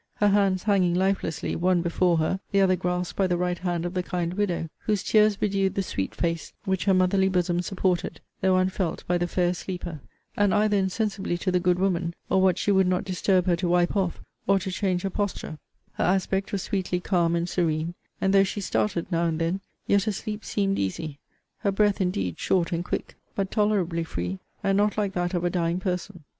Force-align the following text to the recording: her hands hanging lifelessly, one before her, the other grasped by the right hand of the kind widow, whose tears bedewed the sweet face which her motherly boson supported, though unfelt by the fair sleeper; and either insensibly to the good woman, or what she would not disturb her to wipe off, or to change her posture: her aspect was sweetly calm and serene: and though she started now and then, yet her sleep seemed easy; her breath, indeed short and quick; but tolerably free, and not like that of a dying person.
her 0.15 0.29
hands 0.29 0.63
hanging 0.63 0.95
lifelessly, 0.95 1.55
one 1.55 1.83
before 1.83 2.17
her, 2.17 2.39
the 2.49 2.59
other 2.59 2.75
grasped 2.75 3.15
by 3.15 3.27
the 3.27 3.37
right 3.37 3.59
hand 3.59 3.85
of 3.85 3.93
the 3.93 4.01
kind 4.01 4.33
widow, 4.33 4.67
whose 4.79 5.03
tears 5.03 5.35
bedewed 5.37 5.75
the 5.75 5.83
sweet 5.83 6.15
face 6.15 6.53
which 6.65 6.85
her 6.85 6.93
motherly 6.95 7.29
boson 7.29 7.61
supported, 7.61 8.19
though 8.41 8.57
unfelt 8.57 9.03
by 9.05 9.15
the 9.15 9.27
fair 9.27 9.53
sleeper; 9.53 10.01
and 10.35 10.55
either 10.55 10.75
insensibly 10.75 11.37
to 11.37 11.51
the 11.51 11.59
good 11.59 11.77
woman, 11.77 12.15
or 12.31 12.41
what 12.41 12.57
she 12.57 12.71
would 12.71 12.87
not 12.87 13.03
disturb 13.03 13.45
her 13.45 13.55
to 13.55 13.67
wipe 13.69 13.95
off, 13.95 14.23
or 14.47 14.57
to 14.57 14.71
change 14.71 15.03
her 15.03 15.09
posture: 15.11 15.59
her 15.93 16.03
aspect 16.03 16.51
was 16.51 16.63
sweetly 16.63 16.99
calm 16.99 17.35
and 17.35 17.47
serene: 17.47 17.93
and 18.19 18.33
though 18.33 18.43
she 18.43 18.59
started 18.59 19.05
now 19.11 19.27
and 19.27 19.37
then, 19.37 19.61
yet 19.85 20.05
her 20.05 20.11
sleep 20.11 20.43
seemed 20.43 20.79
easy; 20.79 21.19
her 21.59 21.71
breath, 21.71 22.01
indeed 22.01 22.39
short 22.39 22.71
and 22.71 22.83
quick; 22.83 23.13
but 23.35 23.51
tolerably 23.51 24.03
free, 24.03 24.39
and 24.63 24.75
not 24.79 24.97
like 24.97 25.13
that 25.13 25.35
of 25.35 25.43
a 25.43 25.49
dying 25.51 25.79
person. 25.79 26.23